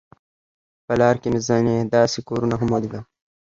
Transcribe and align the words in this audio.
په 0.85 0.93
لار 0.99 1.15
کې 1.21 1.27
مې 1.33 1.39
ځینې 1.47 1.75
داسې 1.95 2.19
کورونه 2.27 2.55
هم 2.57 2.69
ولیدل. 2.71 3.03